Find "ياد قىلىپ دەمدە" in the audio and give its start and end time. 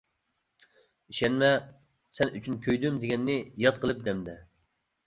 3.67-4.39